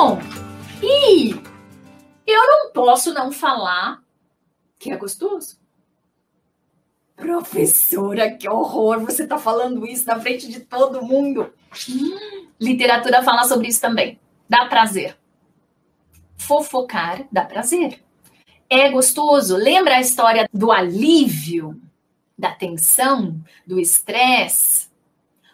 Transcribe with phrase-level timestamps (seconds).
[0.00, 0.16] Bom,
[0.80, 1.30] e
[2.24, 4.00] eu não posso não falar
[4.78, 5.58] que é gostoso.
[7.16, 9.00] Professora, que horror!
[9.00, 11.52] Você está falando isso na frente de todo mundo.
[11.90, 14.20] Hum, literatura fala sobre isso também.
[14.48, 15.18] Dá prazer.
[16.36, 18.00] Fofocar dá prazer.
[18.70, 19.56] É gostoso.
[19.56, 21.76] Lembra a história do alívio,
[22.38, 24.86] da tensão, do estresse?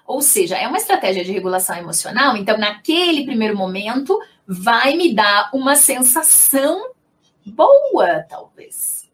[0.06, 2.37] Ou seja, é uma estratégia de regulação emocional.
[2.37, 6.91] Então, naquele primeiro momento, vai me dar uma sensação
[7.45, 9.11] boa, talvez.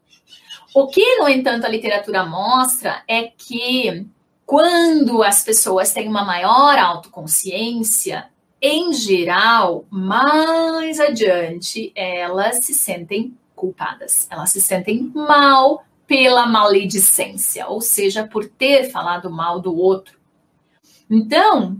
[0.73, 4.07] O que, no entanto, a literatura mostra é que
[4.45, 8.29] quando as pessoas têm uma maior autoconsciência,
[8.61, 17.81] em geral, mais adiante, elas se sentem culpadas, elas se sentem mal pela maledicência, ou
[17.81, 20.19] seja, por ter falado mal do outro.
[21.09, 21.79] Então,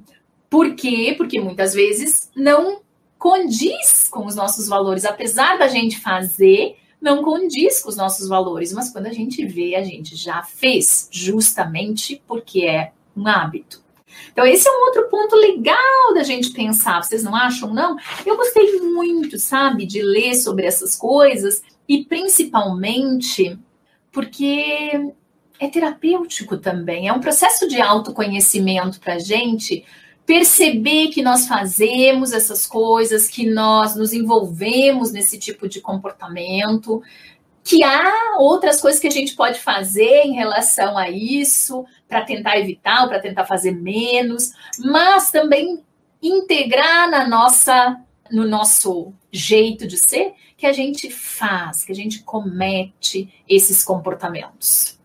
[0.50, 1.14] por quê?
[1.18, 2.81] Porque muitas vezes não
[3.22, 8.74] condiz com os nossos valores, apesar da gente fazer, não condiz com os nossos valores,
[8.74, 13.84] mas quando a gente vê, a gente já fez, justamente porque é um hábito.
[14.32, 17.96] Então, esse é um outro ponto legal da gente pensar, vocês não acham, não?
[18.26, 21.62] Eu gostei muito, sabe, de ler sobre essas coisas.
[21.88, 23.56] E principalmente
[24.12, 25.14] porque
[25.60, 29.86] é terapêutico também, é um processo de autoconhecimento para a gente
[30.26, 37.02] perceber que nós fazemos essas coisas, que nós nos envolvemos nesse tipo de comportamento,
[37.64, 42.58] que há outras coisas que a gente pode fazer em relação a isso, para tentar
[42.58, 45.84] evitar ou para tentar fazer menos, mas também
[46.22, 48.00] integrar na nossa
[48.32, 55.01] no nosso jeito de ser que a gente faz, que a gente comete esses comportamentos.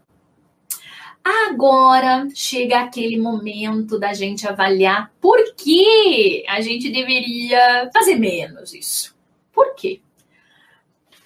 [1.28, 9.12] Agora chega aquele momento da gente avaliar por que a gente deveria fazer menos isso.
[9.52, 10.00] Por quê?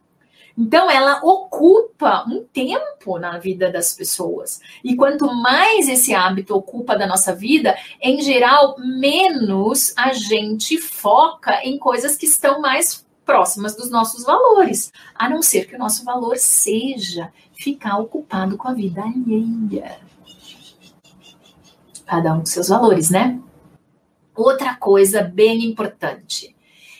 [0.58, 4.62] Então, ela ocupa um tempo na vida das pessoas.
[4.84, 11.62] E quanto mais esse hábito ocupa da nossa vida, em geral, menos a gente foca
[11.64, 14.94] em coisas que estão mais próximas dos nossos valores.
[15.14, 20.00] A não ser que o nosso valor seja ficar ocupado com a vida alheia.
[22.06, 23.42] Cada um com seus valores, né?
[24.34, 26.56] Outra coisa bem importante.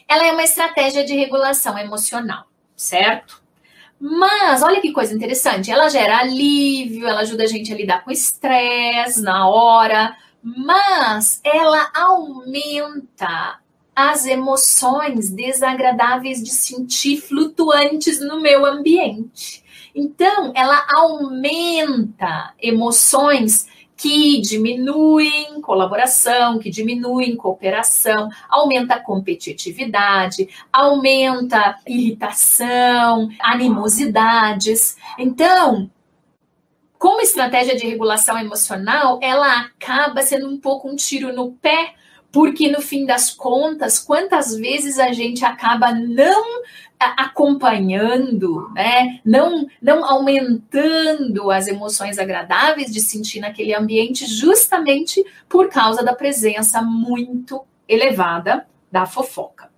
[0.08, 2.46] Ela é uma estratégia de regulação emocional,
[2.76, 3.45] certo?
[4.00, 8.12] Mas olha que coisa interessante, ela gera alívio, ela ajuda a gente a lidar com
[8.12, 13.60] estresse na hora, mas ela aumenta
[13.96, 19.64] as emoções desagradáveis de sentir flutuantes no meu ambiente.
[19.96, 33.30] Então, ela aumenta emoções que diminuem colaboração, que diminuem cooperação, aumenta a competitividade, aumenta irritação,
[33.40, 34.98] animosidades.
[35.18, 35.90] Então,
[36.98, 41.94] como estratégia de regulação emocional, ela acaba sendo um pouco um tiro no pé
[42.36, 46.64] porque no fim das contas, quantas vezes a gente acaba não
[47.00, 49.20] acompanhando, né?
[49.26, 56.82] não, não aumentando as emoções agradáveis de sentir naquele ambiente, justamente por causa da presença
[56.82, 59.70] muito elevada da fofoca.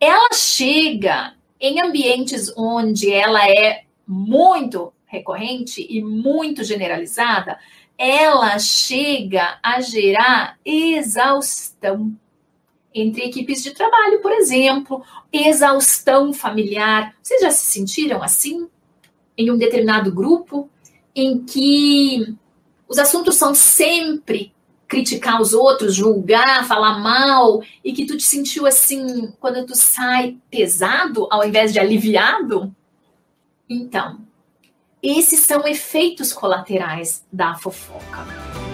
[0.00, 7.58] Ela chega em ambientes onde ela é muito recorrente e muito generalizada,
[7.98, 12.16] ela chega a gerar exaustão
[12.94, 15.02] entre equipes de trabalho, por exemplo,
[15.32, 17.14] exaustão familiar.
[17.22, 18.68] Vocês já se sentiram assim
[19.36, 20.68] em um determinado grupo
[21.14, 22.36] em que
[22.88, 24.52] os assuntos são sempre
[24.86, 30.36] criticar os outros, julgar, falar mal e que tu te sentiu assim quando tu sai
[30.50, 32.74] pesado ao invés de aliviado?
[33.68, 34.20] Então,
[35.02, 38.71] esses são efeitos colaterais da fofoca.